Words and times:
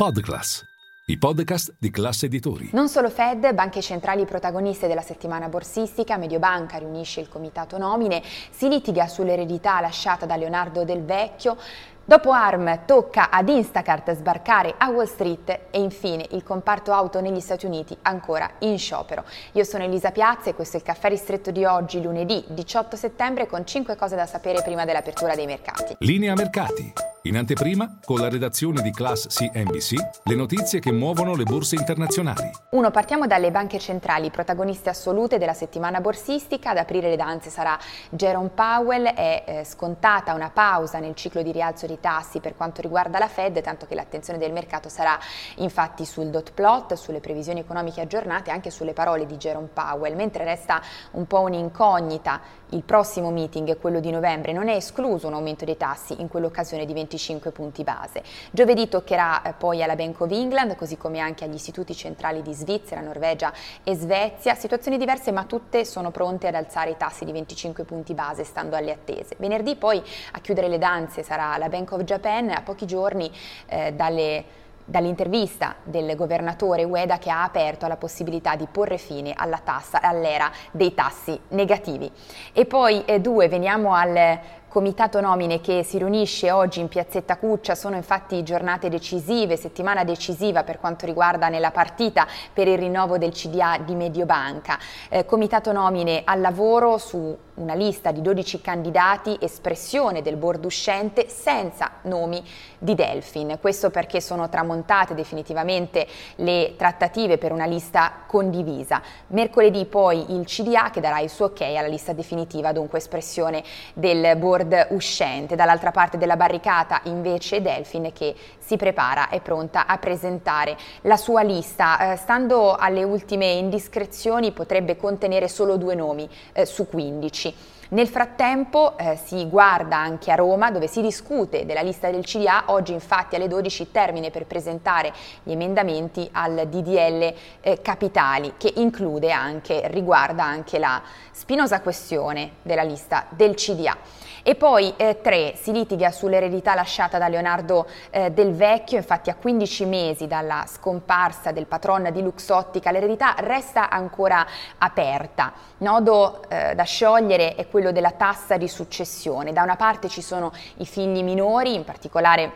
Podclass, 0.00 0.64
i 1.06 1.18
podcast 1.18 1.74
di 1.76 1.90
classe 1.90 2.26
editori. 2.26 2.70
Non 2.72 2.88
solo 2.88 3.10
Fed, 3.10 3.52
banche 3.52 3.82
centrali 3.82 4.24
protagoniste 4.26 4.86
della 4.86 5.00
settimana 5.02 5.48
borsistica, 5.48 6.16
Mediobanca 6.16 6.78
riunisce 6.78 7.18
il 7.18 7.28
comitato 7.28 7.78
nomine, 7.78 8.22
si 8.50 8.68
litiga 8.68 9.08
sull'eredità 9.08 9.80
lasciata 9.80 10.24
da 10.24 10.36
Leonardo 10.36 10.84
Del 10.84 11.02
Vecchio, 11.02 11.56
Dopo 12.04 12.30
ARM 12.30 12.86
tocca 12.86 13.28
ad 13.28 13.48
Instacart 13.48 14.14
sbarcare 14.14 14.76
a 14.78 14.88
Wall 14.88 15.06
Street 15.06 15.48
e 15.70 15.80
infine 15.80 16.24
il 16.30 16.44
comparto 16.44 16.92
auto 16.92 17.20
negli 17.20 17.40
Stati 17.40 17.66
Uniti 17.66 17.94
ancora 18.02 18.48
in 18.60 18.78
sciopero. 18.78 19.24
Io 19.54 19.64
sono 19.64 19.82
Elisa 19.82 20.12
Piazza 20.12 20.48
e 20.48 20.54
questo 20.54 20.76
è 20.76 20.78
il 20.78 20.86
caffè 20.86 21.08
ristretto 21.08 21.50
di 21.50 21.64
oggi, 21.64 22.00
lunedì 22.00 22.44
18 22.46 22.94
settembre, 22.96 23.48
con 23.48 23.66
5 23.66 23.96
cose 23.96 24.14
da 24.14 24.26
sapere 24.26 24.62
prima 24.62 24.84
dell'apertura 24.84 25.34
dei 25.34 25.46
mercati. 25.46 25.96
Linea 25.98 26.34
mercati. 26.34 27.07
In 27.22 27.36
anteprima, 27.36 27.98
con 28.04 28.20
la 28.20 28.28
redazione 28.28 28.80
di 28.80 28.92
Class 28.92 29.26
CNBC, 29.26 29.94
le 30.22 30.34
notizie 30.36 30.78
che 30.78 30.92
muovono 30.92 31.34
le 31.34 31.42
borse 31.42 31.74
internazionali. 31.74 32.48
1. 32.70 32.90
Partiamo 32.92 33.26
dalle 33.26 33.50
banche 33.50 33.80
centrali, 33.80 34.30
protagoniste 34.30 34.88
assolute 34.88 35.36
della 35.36 35.52
settimana 35.52 36.00
borsistica. 36.00 36.70
Ad 36.70 36.76
aprire 36.76 37.08
le 37.08 37.16
danze 37.16 37.50
sarà 37.50 37.76
Jerome 38.10 38.50
Powell. 38.50 39.06
È 39.06 39.42
eh, 39.44 39.64
scontata 39.64 40.32
una 40.32 40.50
pausa 40.50 41.00
nel 41.00 41.16
ciclo 41.16 41.42
di 41.42 41.50
rialzo 41.50 41.86
dei 41.86 41.98
tassi 41.98 42.38
per 42.38 42.54
quanto 42.56 42.82
riguarda 42.82 43.18
la 43.18 43.28
Fed, 43.28 43.60
tanto 43.62 43.86
che 43.86 43.96
l'attenzione 43.96 44.38
del 44.38 44.52
mercato 44.52 44.88
sarà 44.88 45.18
infatti 45.56 46.04
sul 46.04 46.28
dot 46.28 46.52
plot, 46.52 46.94
sulle 46.94 47.18
previsioni 47.18 47.58
economiche 47.58 48.00
aggiornate 48.00 48.50
e 48.50 48.52
anche 48.52 48.70
sulle 48.70 48.92
parole 48.92 49.26
di 49.26 49.36
Jerome 49.36 49.68
Powell. 49.72 50.14
Mentre 50.14 50.44
resta 50.44 50.80
un 51.12 51.26
po' 51.26 51.40
un'incognita 51.40 52.40
il 52.70 52.82
prossimo 52.84 53.30
meeting, 53.30 53.78
quello 53.78 53.98
di 53.98 54.10
novembre, 54.10 54.52
non 54.52 54.68
è 54.68 54.74
escluso 54.74 55.26
un 55.26 55.34
aumento 55.34 55.64
dei 55.64 55.76
tassi 55.76 56.20
in 56.20 56.28
quell'occasione 56.28 56.84
di 56.84 56.92
25 57.08 57.50
punti 57.50 57.82
base. 57.82 58.22
Giovedì 58.50 58.88
toccherà 58.88 59.42
eh, 59.42 59.52
poi 59.54 59.82
alla 59.82 59.96
Bank 59.96 60.20
of 60.20 60.30
England, 60.30 60.76
così 60.76 60.96
come 60.98 61.18
anche 61.18 61.44
agli 61.44 61.54
istituti 61.54 61.94
centrali 61.94 62.42
di 62.42 62.52
Svizzera, 62.52 63.00
Norvegia 63.00 63.52
e 63.82 63.94
Svezia. 63.94 64.54
Situazioni 64.54 64.98
diverse, 64.98 65.32
ma 65.32 65.44
tutte 65.44 65.84
sono 65.84 66.10
pronte 66.10 66.46
ad 66.48 66.54
alzare 66.54 66.90
i 66.90 66.96
tassi 66.96 67.24
di 67.24 67.32
25 67.32 67.84
punti 67.84 68.12
base, 68.12 68.44
stando 68.44 68.76
alle 68.76 68.92
attese. 68.92 69.36
Venerdì 69.38 69.74
poi 69.76 70.02
a 70.32 70.40
chiudere 70.40 70.68
le 70.68 70.78
danze 70.78 71.22
sarà 71.22 71.56
la 71.56 71.68
Bank 71.68 71.92
of 71.92 72.02
Japan, 72.02 72.50
a 72.50 72.60
pochi 72.62 72.86
giorni 72.86 73.30
eh, 73.66 73.92
dalle 73.94 74.66
dall'intervista 74.88 75.76
del 75.84 76.16
governatore 76.16 76.82
Ueda 76.82 77.18
che 77.18 77.28
ha 77.28 77.42
aperto 77.42 77.84
alla 77.84 77.98
possibilità 77.98 78.56
di 78.56 78.66
porre 78.70 78.96
fine 78.96 79.34
tassa, 79.62 80.00
all'era 80.00 80.50
dei 80.70 80.94
tassi 80.94 81.38
negativi. 81.48 82.10
E 82.54 82.64
poi 82.64 83.04
eh, 83.04 83.20
due, 83.20 83.48
veniamo 83.48 83.92
al 83.92 84.40
Comitato 84.68 85.22
nomine 85.22 85.62
che 85.62 85.82
si 85.82 85.96
riunisce 85.96 86.50
oggi 86.50 86.80
in 86.80 86.88
Piazzetta 86.88 87.38
Cuccia, 87.38 87.74
sono 87.74 87.96
infatti 87.96 88.42
giornate 88.42 88.90
decisive, 88.90 89.56
settimana 89.56 90.04
decisiva 90.04 90.62
per 90.62 90.78
quanto 90.78 91.06
riguarda 91.06 91.48
nella 91.48 91.70
partita 91.70 92.26
per 92.52 92.68
il 92.68 92.76
rinnovo 92.76 93.16
del 93.16 93.32
CDA 93.32 93.78
di 93.78 93.94
Mediobanca. 93.94 94.78
Eh, 95.08 95.24
comitato 95.24 95.72
nomine 95.72 96.20
al 96.22 96.42
lavoro 96.42 96.98
su 96.98 97.34
una 97.58 97.74
lista 97.74 98.12
di 98.12 98.20
12 98.20 98.60
candidati, 98.60 99.36
espressione 99.40 100.22
del 100.22 100.36
board 100.36 100.64
uscente 100.64 101.28
senza 101.28 101.90
nomi 102.02 102.42
di 102.78 102.94
Delfin. 102.94 103.58
Questo 103.60 103.90
perché 103.90 104.20
sono 104.20 104.48
tramontate 104.48 105.14
definitivamente 105.14 106.06
le 106.36 106.74
trattative 106.76 107.38
per 107.38 107.52
una 107.52 107.66
lista 107.66 108.12
condivisa. 108.26 109.02
Mercoledì 109.28 109.86
poi 109.86 110.34
il 110.34 110.44
CDA 110.44 110.90
che 110.90 111.00
darà 111.00 111.18
il 111.20 111.30
suo 111.30 111.46
ok 111.46 111.62
alla 111.62 111.88
lista 111.88 112.12
definitiva, 112.12 112.72
dunque 112.72 112.98
espressione 112.98 113.64
del 113.94 114.36
board 114.36 114.57
board 114.58 114.88
uscente. 114.90 115.56
Dall'altra 115.56 115.90
parte 115.90 116.18
della 116.18 116.36
barricata 116.36 117.00
invece 117.04 117.62
Delfin 117.62 118.10
che 118.12 118.34
si 118.58 118.76
prepara, 118.76 119.28
è 119.28 119.40
pronta 119.40 119.86
a 119.86 119.98
presentare 119.98 120.76
la 121.02 121.16
sua 121.16 121.42
lista. 121.42 122.12
Eh, 122.12 122.16
stando 122.16 122.74
alle 122.74 123.02
ultime 123.02 123.46
indiscrezioni 123.52 124.52
potrebbe 124.52 124.96
contenere 124.96 125.48
solo 125.48 125.76
due 125.76 125.94
nomi 125.94 126.28
eh, 126.52 126.66
su 126.66 126.88
15. 126.88 127.76
Nel 127.90 128.06
frattempo 128.06 128.98
eh, 128.98 129.16
si 129.16 129.48
guarda 129.48 129.96
anche 129.96 130.30
a 130.30 130.34
Roma 130.34 130.70
dove 130.70 130.88
si 130.88 131.00
discute 131.00 131.64
della 131.64 131.80
lista 131.80 132.10
del 132.10 132.22
CDA, 132.22 132.64
oggi 132.66 132.92
infatti 132.92 133.34
alle 133.34 133.48
12 133.48 133.90
termine 133.90 134.30
per 134.30 134.44
presentare 134.44 135.10
gli 135.42 135.52
emendamenti 135.52 136.28
al 136.32 136.68
DDL 136.68 137.34
eh, 137.62 137.80
Capitali 137.80 138.52
che 138.58 138.74
include 138.76 139.32
anche, 139.32 139.88
riguarda 139.88 140.44
anche 140.44 140.78
la 140.78 141.00
spinosa 141.30 141.80
questione 141.80 142.56
della 142.60 142.82
lista 142.82 143.24
del 143.30 143.54
CDA. 143.54 143.96
E 144.42 144.54
poi 144.54 144.94
eh, 144.96 145.20
tre, 145.20 145.54
si 145.56 145.72
litiga 145.72 146.10
sull'eredità 146.10 146.74
lasciata 146.74 147.18
da 147.18 147.28
Leonardo 147.28 147.86
eh, 148.10 148.30
Del 148.30 148.54
Vecchio, 148.54 148.96
infatti 148.96 149.30
a 149.30 149.34
15 149.34 149.84
mesi 149.84 150.26
dalla 150.26 150.64
scomparsa 150.66 151.52
del 151.52 151.66
patron 151.66 152.08
di 152.12 152.22
Luxottica 152.22 152.90
l'eredità 152.90 153.34
resta 153.38 153.90
ancora 153.90 154.46
aperta. 154.78 155.52
Nodo 155.78 156.48
eh, 156.48 156.74
da 156.74 156.82
sciogliere 156.84 157.56
è 157.56 157.68
quello 157.68 157.77
della 157.80 158.10
tassa 158.10 158.56
di 158.56 158.68
successione. 158.68 159.52
Da 159.52 159.62
una 159.62 159.76
parte 159.76 160.08
ci 160.08 160.22
sono 160.22 160.52
i 160.78 160.86
figli 160.86 161.22
minori, 161.22 161.74
in 161.74 161.84
particolare 161.84 162.52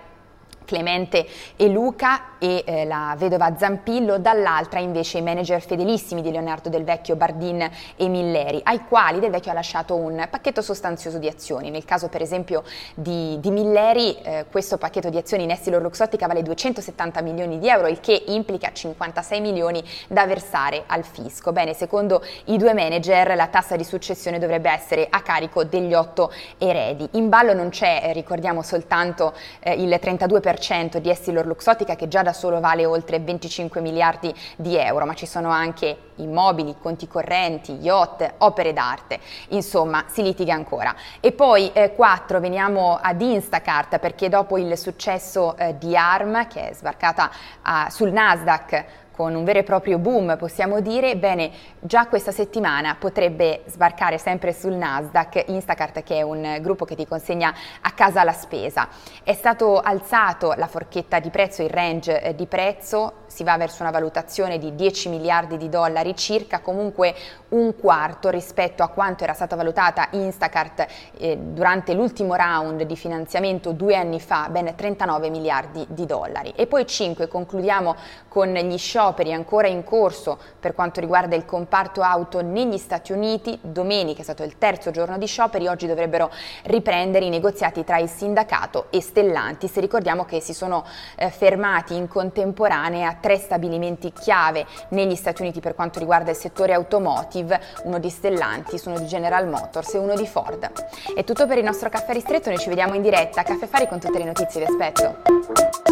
Clemente 0.65 1.27
e 1.57 1.69
Luca 1.69 2.39
e 2.39 2.65
eh, 2.67 2.85
la 2.85 3.15
vedova 3.17 3.57
Zampillo, 3.57 4.19
dall'altra 4.19 4.81
invece 4.81 5.19
i 5.19 5.23
manager 5.23 5.63
fedelissimi 5.63 6.23
di 6.23 6.33
Leonardo 6.33 6.69
Del 6.69 6.83
Vecchio, 6.83 7.15
Bardin 7.15 7.71
e 7.95 8.09
Milleri, 8.09 8.61
ai 8.65 8.85
quali 8.87 9.21
Del 9.21 9.31
Vecchio 9.31 9.53
ha 9.53 9.55
lasciato 9.55 9.95
un 9.95 10.27
pacchetto 10.29 10.61
sostanzioso 10.61 11.19
di 11.19 11.29
azioni. 11.29 11.71
Nel 11.71 11.85
caso 11.85 12.09
per 12.09 12.21
esempio 12.21 12.65
di, 12.95 13.39
di 13.41 13.51
Milleri, 13.51 14.17
eh, 14.23 14.47
questo 14.51 14.77
pacchetto 14.77 15.09
di 15.09 15.19
azioni 15.19 15.45
in 15.45 15.51
Essilor 15.51 15.83
Luxottica 15.83 16.27
vale 16.27 16.43
270 16.43 17.21
milioni 17.23 17.59
di 17.59 17.69
euro, 17.69 17.87
il 17.87 18.01
che 18.01 18.25
implica 18.27 18.73
56 18.73 19.41
milioni 19.41 19.83
da 20.09 20.27
versare 20.27 20.83
al 20.87 21.05
fisco. 21.05 21.53
Bene, 21.53 21.75
secondo 21.75 22.25
i 22.47 22.57
due 22.57 22.75
manager 22.75 23.37
la 23.37 23.47
tassa 23.47 23.77
di 23.77 23.85
successione 23.85 24.39
dovrebbe 24.39 24.71
essere 24.71 25.07
a 25.09 25.23
carico 25.23 25.63
degli 25.65 25.95
otto 25.95 26.33
eredi. 26.59 27.09
In 27.13 27.29
ballo 27.29 27.55
non 27.55 27.69
c'è, 27.69 28.01
eh, 28.03 28.13
ricordiamo 28.13 28.63
soltanto 28.63 29.33
eh, 29.61 29.75
il 29.75 29.89
32% 29.89 30.52
10% 30.53 30.99
di 30.99 31.11
Essilor 31.11 31.47
Luxottica 31.47 31.97
che 31.97 32.09
già 32.09 32.23
da 32.23 32.33
solo 32.33 32.61
vale 32.61 32.85
oltre 32.85 33.19
25 33.19 33.81
miliardi 33.81 34.33
di 34.57 34.77
euro, 34.77 35.07
ma 35.07 35.15
ci 35.15 35.27
sono 35.27 35.51
anche 35.51 36.11
immobili, 36.17 36.77
conti 36.81 37.09
correnti, 37.09 37.73
yacht, 37.81 38.35
opere 38.39 38.73
d'arte, 38.73 39.19
insomma 39.49 40.05
si 40.09 40.23
litiga 40.23 40.55
ancora. 40.55 40.95
E 41.21 41.33
poi 41.33 41.71
eh, 41.73 41.95
4 41.95 42.41
veniamo 42.41 42.99
ad 43.01 43.21
Instacart 43.21 43.99
perché 43.99 44.29
dopo 44.29 44.59
il 44.59 44.77
successo 44.77 45.57
eh, 45.57 45.77
di 45.79 45.97
ARM 45.97 46.47
che 46.49 46.71
è 46.71 46.75
sbarcata 46.75 47.31
uh, 47.65 47.91
sul 47.91 48.11
Nasdaq 48.11 48.85
con 49.15 49.35
un 49.35 49.45
vero 49.45 49.61
e 49.61 49.63
proprio 49.63 49.99
boom, 49.99 50.37
possiamo 50.37 50.81
dire, 50.81 51.17
bene, 51.17 51.51
già 51.79 52.07
questa 52.07 52.33
settimana 52.33 52.97
potrebbe 52.99 53.63
sbarcare 53.67 54.19
sempre 54.19 54.53
sul 54.53 54.73
Nasdaq 54.73 55.45
Instacart, 55.47 56.03
che 56.03 56.17
è 56.17 56.23
un 56.23 56.59
gruppo 56.61 56.85
che 56.85 56.97
ti 56.97 57.07
consegna 57.07 57.55
a 57.81 57.91
casa 57.93 58.25
la 58.25 58.33
spesa. 58.33 58.89
È 59.23 59.33
stato 59.35 59.81
alzato 59.81 60.55
la 60.57 60.67
forchetta 60.67 61.21
di 61.21 61.31
prezzo, 61.31 61.63
il 61.63 61.71
range 61.71 62.21
eh, 62.21 62.35
di 62.35 62.47
prezzo, 62.47 63.21
si 63.27 63.45
va 63.45 63.57
verso 63.57 63.83
una 63.83 63.91
valutazione 63.91 64.59
di 64.59 64.75
10 64.75 65.09
miliardi 65.09 65.57
di 65.57 65.69
dollari, 65.69 66.17
circa 66.17 66.61
comunque 66.61 67.15
un 67.51 67.75
quarto 67.77 68.29
rispetto 68.29 68.83
a 68.83 68.89
quanto 68.89 69.25
era 69.25 69.33
stata 69.33 69.57
valutata 69.57 70.09
Instacart 70.11 70.87
eh, 71.19 71.37
durante 71.37 71.95
l'ultimo 71.95 72.35
round 72.35 72.83
di 72.83 72.97
finanziamento 72.97 73.73
due 73.73 73.97
anni 73.97 74.21
fa, 74.21 74.49
ben 74.51 74.75
39 74.75 75.31
miliardi 75.31 75.85
di 75.89 76.07
dollari. 76.07 76.53
E 76.57 76.67
poi 76.67 76.87
5, 76.87 77.29
concludiamo 77.29 77.97
con 78.29 78.53
gli 78.53 78.79
scioperi 79.03 79.33
ancora 79.33 79.67
in 79.67 79.83
corso 79.83 80.39
per 80.61 80.75
quanto 80.75 81.01
riguarda 81.01 81.35
il 81.35 81.45
comparto 81.45 82.03
auto 82.03 82.41
negli 82.41 82.79
Stati 82.79 83.11
Uniti. 83.11 83.59
Domenica 83.61 84.21
è 84.21 84.23
stato 84.23 84.45
il 84.45 84.59
terzo 84.59 84.93
giorno 84.93 85.19
di 85.19 85.27
scioperi, 85.27 85.67
oggi 85.67 85.89
dovrebbero 85.89 86.31
riprendere 86.65 87.25
i 87.25 87.29
negoziati 87.29 87.83
tra 87.83 87.99
il 87.99 88.09
sindacato 88.09 88.87
e 88.91 89.01
Stellantis. 89.01 89.75
Ricordiamo 89.79 90.25
che 90.25 90.41
si 90.41 90.55
sono 90.55 90.85
eh, 91.17 91.31
fermati 91.31 91.97
in 91.97 92.07
contemporanea 92.07 93.19
tre 93.21 93.39
stabilimenti 93.39 94.13
chiave 94.13 94.67
negli 94.91 95.17
Stati 95.17 95.43
Uniti 95.43 95.59
per 95.59 95.75
quanto 95.75 95.99
riguarda 95.99 96.31
il 96.31 96.37
settore 96.37 96.73
automotive, 96.73 97.61
uno 97.83 97.99
di 97.99 98.09
Stellantis, 98.09 98.85
uno 98.85 99.01
di 99.01 99.07
General 99.07 99.49
Motors 99.49 99.95
e 99.95 99.99
uno 99.99 100.15
di 100.15 100.29
Ford. 100.29 100.71
È 101.13 101.25
tutto 101.25 101.49
per 101.49 101.59
il 101.59 101.65
nostro 101.65 101.89
caffè 101.89 102.13
ristretto, 102.13 102.51
noi 102.51 102.59
ci 102.59 102.69
vediamo 102.69 102.95
in 102.95 103.03
diretta 103.03 103.41
a 103.41 103.45
Caffè 103.45 103.67
Fari 103.67 103.89
con 103.89 103.99
tutte 103.99 104.19
le 104.19 104.25
notizie, 104.25 104.65
vi 104.65 104.67
aspetto. 104.71 105.92